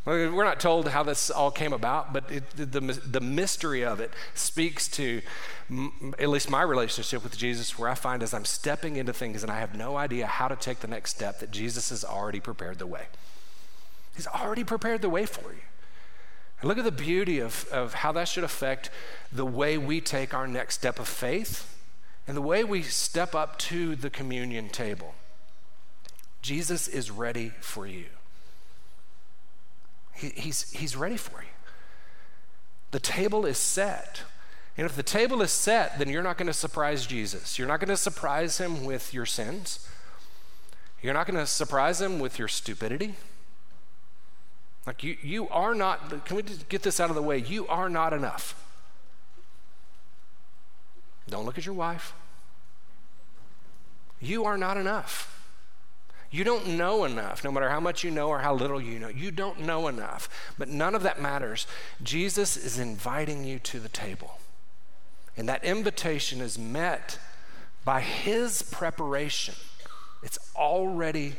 [0.07, 4.11] We're not told how this all came about, but it, the, the mystery of it
[4.33, 5.21] speaks to
[5.68, 9.42] m- at least my relationship with Jesus, where I find as I'm stepping into things
[9.42, 12.40] and I have no idea how to take the next step, that Jesus has already
[12.40, 13.03] prepared the way.
[14.16, 15.61] He's already prepared the way for you.
[16.61, 18.90] And look at the beauty of, of how that should affect
[19.33, 21.77] the way we take our next step of faith
[22.27, 25.14] and the way we step up to the communion table.
[26.42, 28.07] Jesus is ready for you.
[30.14, 31.49] He, he's, he's ready for you.
[32.90, 34.23] The table is set.
[34.77, 37.59] And if the table is set, then you're not going to surprise Jesus.
[37.59, 39.88] You're not going to surprise him with your sins.
[41.03, 43.14] You're not going to surprise him with your stupidity.
[44.88, 47.37] Like you, you are not, can we just get this out of the way?
[47.37, 48.55] You are not enough.
[51.29, 52.14] Don't look at your wife.
[54.18, 55.44] You are not enough.
[56.31, 59.09] You don't know enough, no matter how much you know or how little you know.
[59.09, 60.55] You don't know enough.
[60.57, 61.66] But none of that matters.
[62.03, 64.38] Jesus is inviting you to the table.
[65.37, 67.18] And that invitation is met
[67.85, 69.55] by his preparation.
[70.22, 71.35] It's already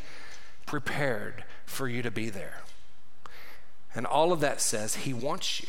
[0.67, 2.61] prepared for you to be there.
[3.95, 5.67] And all of that says he wants you.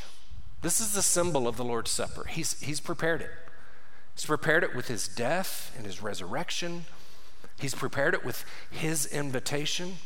[0.62, 2.24] This is the symbol of the Lord's Supper.
[2.24, 3.30] He's, he's prepared it.
[4.14, 6.84] He's prepared it with his death and his resurrection.
[7.58, 9.96] He's prepared it with his invitation.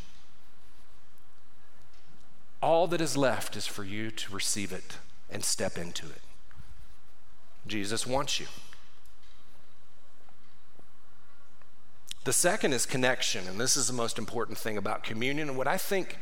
[2.63, 4.99] All that is left is for you to receive it
[5.29, 6.23] and step into it.
[7.67, 8.47] Jesus wants you.
[12.25, 15.49] The second is connection, and this is the most important thing about communion.
[15.49, 16.19] And what I think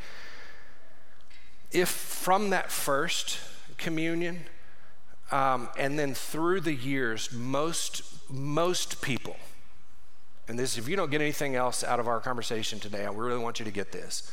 [1.73, 3.39] if from that first
[3.77, 4.45] communion
[5.31, 9.35] um, and then through the years, most, most people,
[10.47, 13.39] and this, if you don't get anything else out of our conversation today, I really
[13.39, 14.31] want you to get this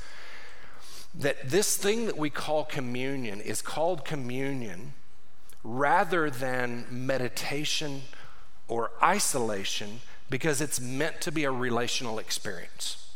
[1.12, 4.92] that this thing that we call communion is called communion
[5.64, 8.02] rather than meditation
[8.68, 13.09] or isolation because it's meant to be a relational experience.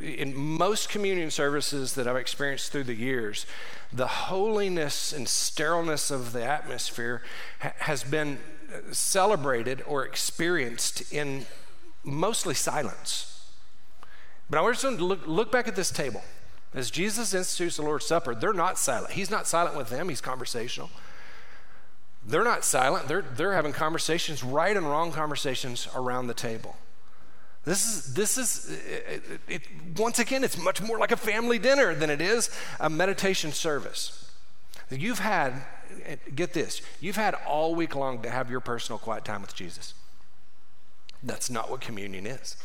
[0.00, 3.44] In most communion services that I've experienced through the years,
[3.92, 7.22] the holiness and sterileness of the atmosphere
[7.60, 8.38] ha- has been
[8.72, 11.44] uh, celebrated or experienced in
[12.02, 13.50] mostly silence.
[14.48, 16.22] But I want you to look, look back at this table.
[16.72, 19.12] As Jesus institutes the Lord's Supper, they're not silent.
[19.12, 20.90] He's not silent with them, he's conversational.
[22.26, 26.76] They're not silent, they're, they're having conversations, right and wrong conversations around the table.
[27.66, 29.62] This is, this is it, it,
[29.98, 32.48] once again, it's much more like a family dinner than it is
[32.78, 34.30] a meditation service.
[34.88, 35.62] You've had,
[36.36, 39.94] get this, you've had all week long to have your personal quiet time with Jesus.
[41.24, 42.56] That's not what communion is.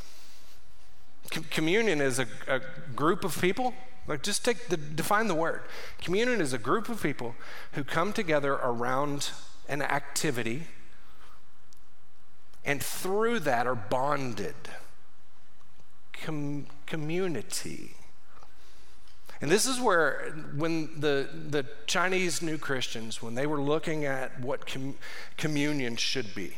[1.31, 2.61] Com- communion is a, a
[2.95, 3.73] group of people
[4.07, 5.61] like, just take the, define the word.
[5.99, 7.33] Communion is a group of people
[7.71, 9.31] who come together around
[9.67, 10.67] an activity
[12.63, 14.55] and through that are bonded
[16.23, 17.95] com- community.
[19.41, 24.39] And this is where, when the, the Chinese new Christians, when they were looking at
[24.39, 24.95] what com-
[25.38, 26.57] communion should be,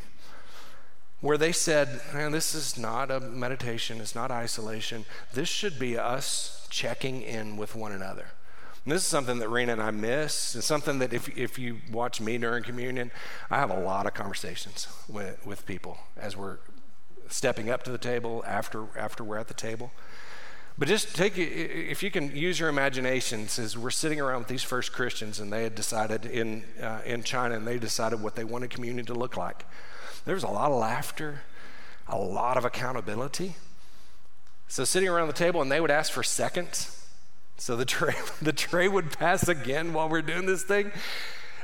[1.21, 5.06] where they said, man, this is not a meditation, it's not isolation.
[5.34, 8.28] This should be us checking in with one another.
[8.84, 10.54] And this is something that Rena and I miss.
[10.54, 13.12] It's something that if, if you watch me during communion,
[13.49, 16.58] I have a lot of conversations with, with people as we're
[17.29, 19.91] stepping up to the table, after, after we're at the table.
[20.77, 24.63] But just take, if you can use your imaginations, as we're sitting around with these
[24.63, 28.43] first Christians and they had decided in, uh, in China and they decided what they
[28.43, 29.65] wanted communion to look like.
[30.25, 31.43] There was a lot of laughter,
[32.07, 33.55] a lot of accountability.
[34.67, 37.05] So sitting around the table and they would ask for seconds.
[37.57, 40.91] So the tray, the tray would pass again while we're doing this thing.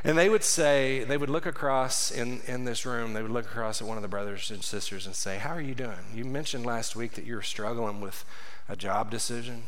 [0.03, 3.45] And they would say, they would look across in, in this room, they would look
[3.45, 5.99] across at one of the brothers and sisters and say, How are you doing?
[6.13, 8.23] You mentioned last week that you were struggling with
[8.67, 9.63] a job decision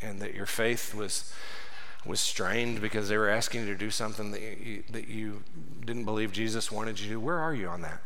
[0.00, 1.32] and that your faith was
[2.06, 5.42] was strained because they were asking you to do something that you, that you
[5.84, 7.20] didn't believe Jesus wanted you to do.
[7.20, 8.00] Where are you on that?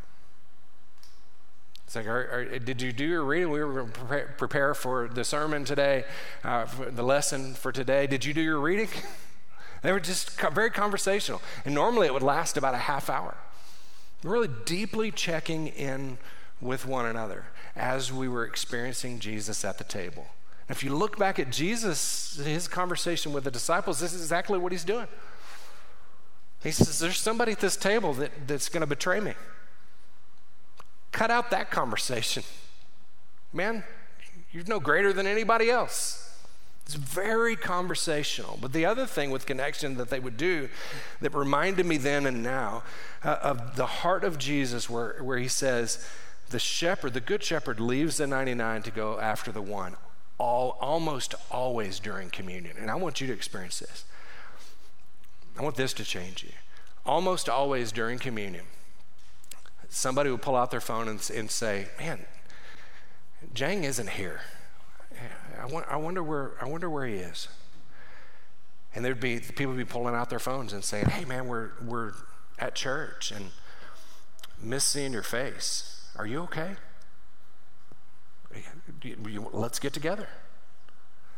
[1.85, 3.51] It's like, are, are, did you do your reading?
[3.51, 6.05] We were to prepare for the sermon today,
[6.45, 8.07] uh, the lesson for today.
[8.07, 8.89] Did you do your reading?
[9.83, 11.41] they were just very conversational.
[11.65, 13.37] And normally it would last about a half hour.
[14.23, 16.19] Really deeply checking in
[16.61, 20.27] with one another as we were experiencing Jesus at the table.
[20.69, 24.71] If you look back at Jesus, his conversation with the disciples, this is exactly what
[24.71, 25.09] he's doing.
[26.63, 29.35] He says, There's somebody at this table that, that's going to betray me.
[31.11, 32.45] Cut out that conversation.
[33.53, 33.83] Man,
[34.53, 36.30] you're no greater than anybody else.
[36.91, 38.59] It's very conversational.
[38.61, 40.69] But the other thing with connection that they would do
[41.21, 42.83] that reminded me then and now
[43.23, 46.05] uh, of the heart of Jesus, where, where he says,
[46.49, 49.95] the shepherd, the good shepherd, leaves the 99 to go after the one,
[50.37, 52.77] all, almost always during communion.
[52.77, 54.05] And I want you to experience this.
[55.57, 56.51] I want this to change you.
[57.07, 58.65] Almost always during communion,
[59.89, 62.27] somebody would pull out their phone and, and say, Man,
[63.55, 64.41] Jang isn't here.
[65.61, 67.49] I, wonder where, I wonder where he is.
[68.95, 71.71] And there'd be people would be pulling out their phones and saying, Hey, man, we're,
[71.83, 72.13] we're
[72.59, 73.51] at church and
[74.63, 76.09] miss seeing your face.
[76.17, 76.77] Are you okay?
[79.53, 80.29] Let's get together.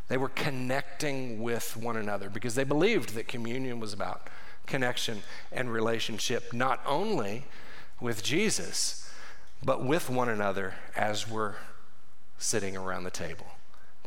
[0.09, 4.29] They were connecting with one another because they believed that communion was about
[4.67, 7.45] connection and relationship, not only
[8.01, 9.11] with Jesus,
[9.65, 11.55] but with one another as we're
[12.39, 13.47] sitting around the table.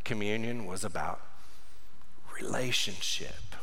[0.05, 1.19] Communion was about
[2.39, 3.55] relationship.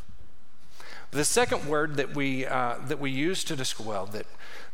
[1.13, 4.27] The second word that we, uh, that we use to describe, well, that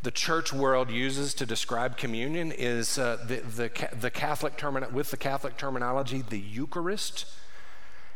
[0.03, 5.11] the church world uses to describe communion is uh, the, the, the Catholic termin- with
[5.11, 7.27] the Catholic terminology, the Eucharist.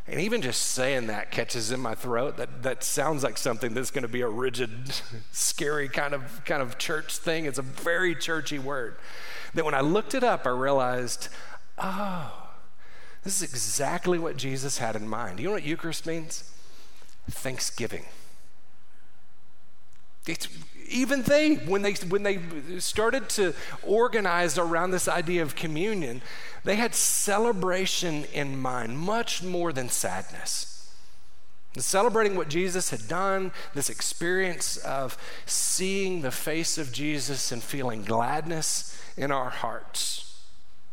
[0.06, 2.36] And even just saying that catches in my throat.
[2.36, 4.70] That, that sounds like something that's going to be a rigid,
[5.32, 7.44] scary kind of, kind of church thing.
[7.46, 8.96] It's a very churchy word.
[9.54, 11.28] That when I looked it up, I realized,
[11.78, 12.41] oh,
[13.24, 15.38] this is exactly what Jesus had in mind.
[15.38, 16.52] You know what Eucharist means?
[17.30, 18.04] thanksgiving.
[20.26, 20.48] It's,
[20.88, 22.38] even they, when they, when they
[22.78, 26.22] started to organize around this idea of communion,
[26.64, 30.68] they had celebration in mind, much more than sadness.
[31.76, 38.04] Celebrating what Jesus had done, this experience of seeing the face of Jesus and feeling
[38.04, 40.11] gladness in our hearts.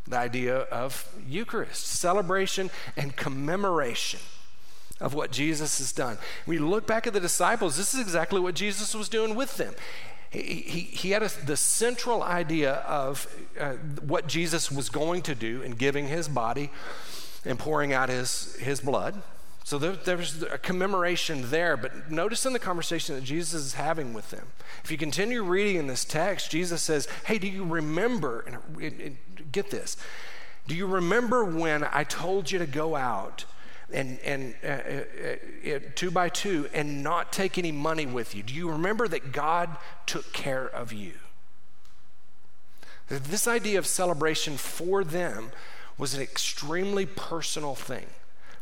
[0.07, 4.19] The idea of Eucharist, celebration and commemoration
[4.99, 6.17] of what Jesus has done.
[6.45, 9.73] We look back at the disciples, this is exactly what Jesus was doing with them.
[10.29, 13.27] He, he, he had a, the central idea of
[13.59, 16.69] uh, what Jesus was going to do in giving his body
[17.45, 19.21] and pouring out his, his blood.
[19.63, 24.13] So there, there's a commemoration there, but notice in the conversation that Jesus is having
[24.13, 24.47] with them.
[24.83, 28.41] If you continue reading in this text, Jesus says, Hey, do you remember?
[28.41, 29.17] And, and, and
[29.51, 29.97] get this.
[30.67, 33.45] Do you remember when I told you to go out
[33.91, 38.43] and, and uh, uh, uh, two by two and not take any money with you?
[38.43, 41.13] Do you remember that God took care of you?
[43.07, 45.51] This idea of celebration for them
[45.97, 48.05] was an extremely personal thing.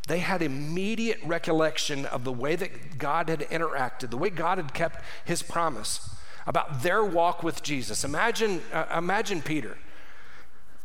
[0.08, 4.74] They had immediate recollection of the way that God had interacted, the way God had
[4.74, 6.16] kept his promise
[6.48, 8.06] about their walk with Jesus.
[8.06, 9.78] Imagine, uh, imagine Peter.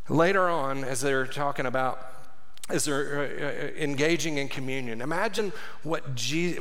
[0.08, 2.12] Later on, as they're talking about
[2.68, 5.00] as they're uh, uh, engaging in communion.
[5.00, 6.04] Imagine what,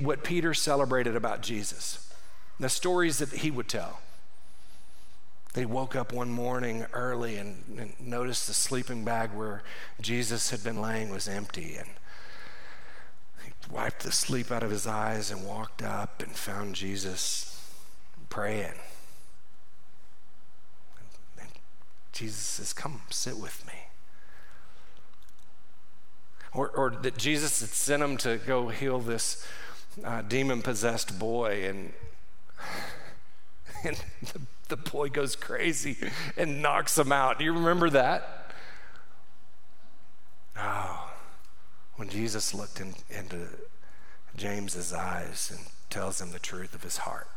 [0.01, 2.13] what Peter celebrated about Jesus,
[2.59, 3.99] the stories that he would tell.
[5.53, 9.63] They woke up one morning early and, and noticed the sleeping bag where
[9.99, 11.75] Jesus had been laying was empty.
[11.75, 11.89] And
[13.43, 17.69] he wiped the sleep out of his eyes and walked up and found Jesus
[18.29, 18.73] praying.
[21.37, 21.49] And
[22.11, 23.73] Jesus says, Come sit with me.
[26.53, 29.45] Or, or that Jesus had sent him to go heal this
[30.03, 31.93] uh, demon possessed boy, and,
[33.85, 33.97] and
[34.33, 35.97] the, the boy goes crazy
[36.35, 37.39] and knocks him out.
[37.39, 38.51] Do you remember that?
[40.57, 41.09] Oh,
[41.95, 43.47] when Jesus looked in, into
[44.35, 47.30] James's eyes and tells him the truth of his heart.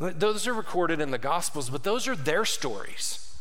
[0.00, 3.36] Those are recorded in the Gospels, but those are their stories.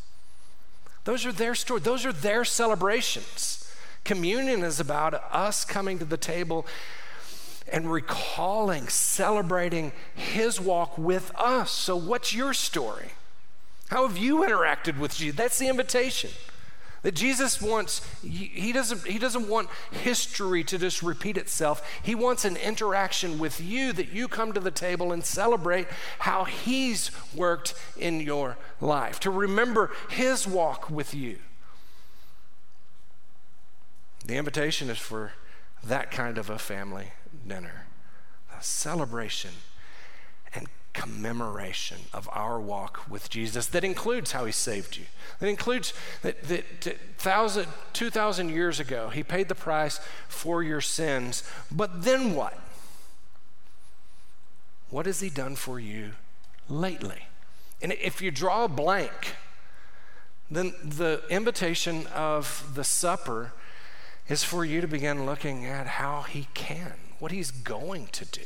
[1.05, 1.83] Those are their stories.
[1.83, 3.73] Those are their celebrations.
[4.03, 6.67] Communion is about us coming to the table
[7.71, 11.71] and recalling, celebrating his walk with us.
[11.71, 13.11] So, what's your story?
[13.87, 15.37] How have you interacted with Jesus?
[15.37, 16.31] That's the invitation.
[17.01, 21.81] That Jesus wants, he doesn't, he doesn't want history to just repeat itself.
[22.03, 25.87] He wants an interaction with you that you come to the table and celebrate
[26.19, 31.39] how he's worked in your life, to remember his walk with you.
[34.25, 35.31] The invitation is for
[35.83, 37.13] that kind of a family
[37.47, 37.85] dinner,
[38.57, 39.51] a celebration
[40.53, 40.67] and
[40.99, 45.05] commemoration of our walk with Jesus that includes how he saved you.
[45.39, 45.93] That includes
[46.23, 51.49] that, that, that thousand, 2,000 years ago, he paid the price for your sins.
[51.71, 52.59] But then what?
[54.89, 56.11] What has he done for you
[56.67, 57.27] lately?
[57.81, 59.35] And if you draw a blank,
[60.51, 63.53] then the invitation of the supper
[64.27, 68.41] is for you to begin looking at how he can, what he's going to do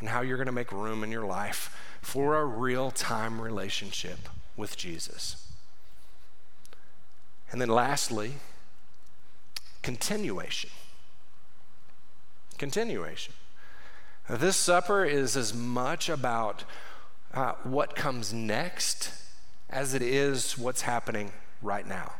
[0.00, 4.28] and how you're going to make room in your life for a real time relationship
[4.56, 5.48] with Jesus.
[7.50, 8.34] And then lastly,
[9.82, 10.70] continuation.
[12.58, 13.32] Continuation.
[14.28, 16.64] This supper is as much about
[17.32, 19.12] uh, what comes next
[19.70, 21.32] as it is what's happening
[21.62, 22.12] right now.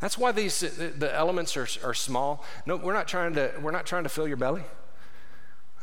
[0.00, 2.44] That's why these the elements are, are small.
[2.66, 4.64] No, we're not trying to we're not trying to fill your belly.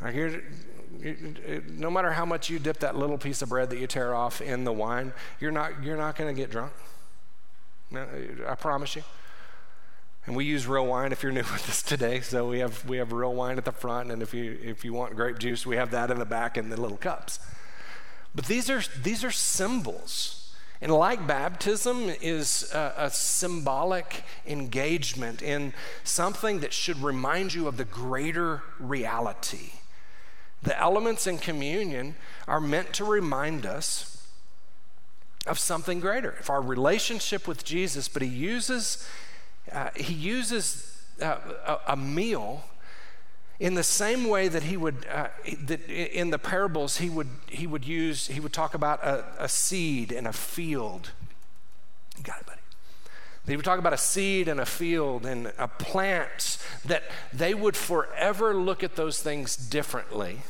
[0.02, 0.44] I hear
[0.92, 4.40] no matter how much you dip that little piece of bread that you tear off
[4.40, 6.72] in the wine, you're not, you're not going to get drunk.
[7.94, 9.02] I promise you.
[10.26, 12.20] And we use real wine if you're new with us today.
[12.20, 14.92] So we have, we have real wine at the front, and if you, if you
[14.92, 17.38] want grape juice, we have that in the back in the little cups.
[18.34, 20.54] But these are, these are symbols.
[20.82, 25.74] And like baptism is a, a, symbolic engagement in
[26.04, 29.72] something that should remind you of the greater reality
[30.62, 34.26] the elements in communion are meant to remind us
[35.46, 36.36] of something greater.
[36.38, 39.08] If our relationship with Jesus, but he uses
[39.72, 41.36] uh, he uses uh,
[41.66, 42.64] a, a, meal
[43.60, 45.28] in the same way that he would uh,
[45.64, 49.48] that in the parables he would he would use he would talk about a, a
[49.48, 51.10] seed in a field.
[52.16, 52.59] You got it, buddy.
[53.50, 57.76] They would talk about a seed and a field and a plant that they would
[57.76, 60.42] forever look at those things differently.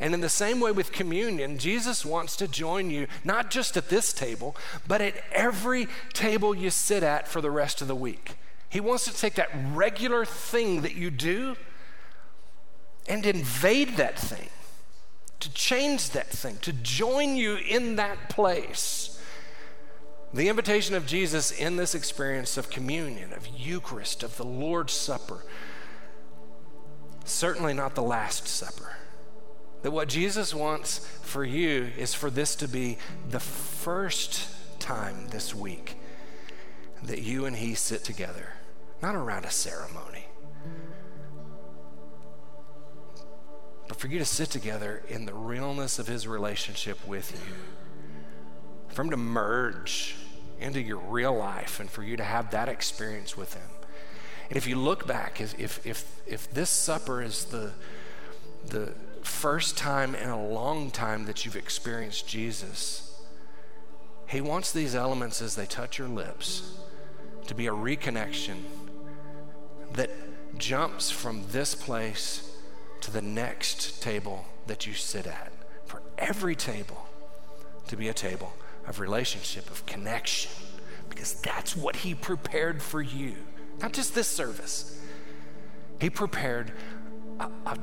[0.00, 3.90] And in the same way with communion, Jesus wants to join you, not just at
[3.90, 4.56] this table,
[4.88, 8.32] but at every table you sit at for the rest of the week.
[8.68, 11.54] He wants to take that regular thing that you do
[13.08, 14.48] and invade that thing,
[15.38, 19.16] to change that thing, to join you in that place.
[20.32, 25.44] The invitation of Jesus in this experience of communion, of Eucharist, of the Lord's Supper,
[27.24, 28.96] certainly not the Last Supper.
[29.82, 35.54] That what Jesus wants for you is for this to be the first time this
[35.54, 35.96] week
[37.02, 38.52] that you and He sit together,
[39.02, 40.26] not around a ceremony,
[43.88, 47.54] but for you to sit together in the realness of His relationship with you,
[48.92, 50.16] for Him to merge
[50.60, 53.68] into your real life and for you to have that experience with Him.
[54.48, 57.72] And if you look back, if, if, if this supper is the,
[58.66, 63.20] the, first time in a long time that you've experienced Jesus,
[64.26, 66.78] He wants these elements as they touch your lips
[67.46, 68.62] to be a reconnection
[69.92, 70.10] that
[70.58, 72.56] jumps from this place
[73.00, 75.52] to the next table that you sit at.
[75.86, 77.06] For every table
[77.88, 78.52] to be a table
[78.86, 80.50] of relationship, of connection,
[81.08, 83.34] because that's what He prepared for you.
[83.80, 85.00] Not just this service,
[86.00, 86.72] He prepared
[87.38, 87.76] a, a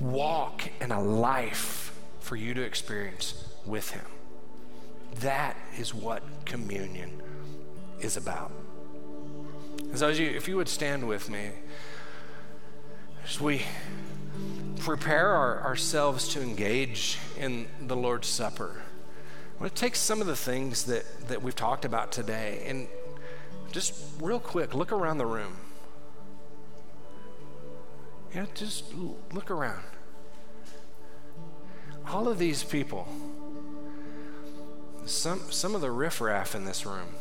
[0.00, 4.04] walk and a life for you to experience with Him.
[5.20, 7.22] That is what communion
[8.00, 8.50] is about.
[9.94, 11.50] So, you, if you would stand with me,
[13.24, 13.62] as we
[14.80, 18.81] prepare our, ourselves to engage in the Lord's Supper,
[19.62, 22.88] want to take some of the things that, that we've talked about today and
[23.70, 25.56] just real quick look around the room.
[28.34, 28.92] Yeah, just
[29.32, 29.84] look around.
[32.08, 33.06] All of these people,
[35.06, 37.14] some, some of the riffraff in this room,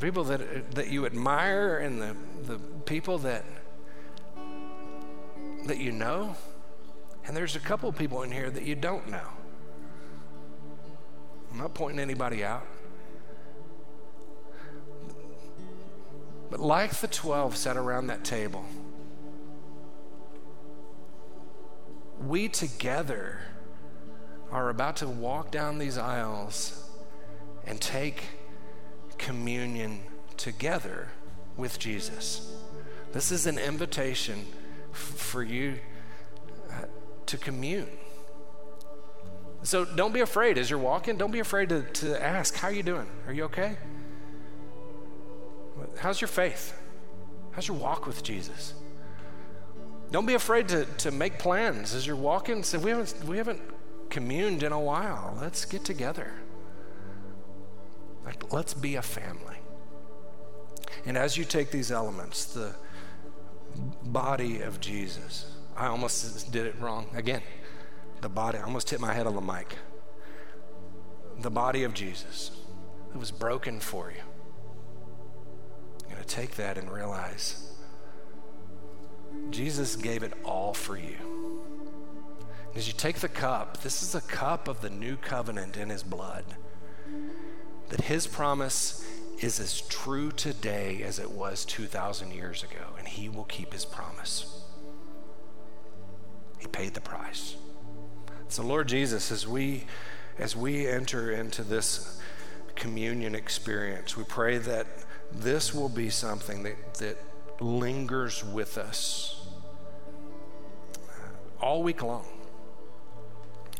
[0.00, 3.44] people that, that you admire and the, the people that,
[5.66, 6.34] that you know,
[7.26, 9.28] and there's a couple of people in here that you don't know.
[11.54, 12.66] I'm not pointing anybody out.
[16.50, 18.64] But like the 12 sat around that table,
[22.26, 23.38] we together
[24.50, 26.90] are about to walk down these aisles
[27.64, 28.24] and take
[29.16, 30.00] communion
[30.36, 31.10] together
[31.56, 32.52] with Jesus.
[33.12, 34.44] This is an invitation
[34.90, 35.78] f- for you
[36.68, 36.86] uh,
[37.26, 37.86] to commune.
[39.64, 42.72] So don't be afraid as you're walking, don't be afraid to, to ask, How are
[42.72, 43.06] you doing?
[43.26, 43.76] Are you okay?
[45.98, 46.78] How's your faith?
[47.52, 48.74] How's your walk with Jesus?
[50.10, 52.62] Don't be afraid to, to make plans as you're walking.
[52.62, 53.60] Say, we haven't, we haven't
[54.10, 55.36] communed in a while.
[55.40, 56.32] Let's get together.
[58.24, 59.56] Like, let's be a family.
[61.06, 62.74] And as you take these elements, the
[64.04, 67.42] body of Jesus, I almost did it wrong again.
[68.24, 69.76] The body, I almost hit my head on the mic.
[71.40, 72.52] The body of Jesus
[73.12, 74.22] that was broken for you.
[76.00, 77.70] You're going to take that and realize
[79.50, 81.16] Jesus gave it all for you.
[82.74, 86.02] As you take the cup, this is a cup of the new covenant in his
[86.02, 86.46] blood.
[87.90, 89.06] That his promise
[89.40, 93.84] is as true today as it was 2,000 years ago, and he will keep his
[93.84, 94.64] promise.
[96.58, 97.56] He paid the price.
[98.54, 99.84] So, Lord Jesus, as we
[100.38, 102.20] as we enter into this
[102.76, 104.86] communion experience, we pray that
[105.32, 107.18] this will be something that, that
[107.60, 109.44] lingers with us
[111.60, 112.28] all week long.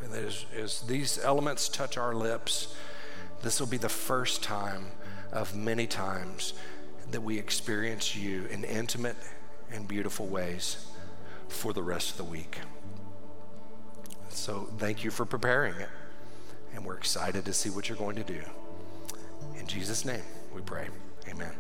[0.03, 2.75] And as, as these elements touch our lips,
[3.43, 4.87] this will be the first time
[5.31, 6.53] of many times
[7.13, 9.19] that we experience you in intimate
[9.71, 10.85] and beautiful ways
[11.47, 12.59] for the rest of the week.
[14.35, 15.89] So thank you for preparing it.
[16.75, 18.41] And we're excited to see what you're going to do.
[19.59, 20.23] In Jesus' name,
[20.55, 20.89] we pray.
[21.29, 21.53] Amen.